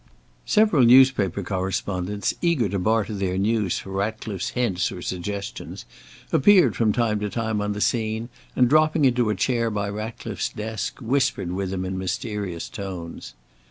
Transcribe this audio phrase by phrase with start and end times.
[0.47, 5.85] Several newspaper correspondents, eager to barter their news for Ratcliffe's hints or suggestions,
[6.33, 10.49] appeared from time to time on the scene, and, dropping into a chair by Ratcliffe's
[10.49, 13.35] desk, whispered with him in mysterious tones.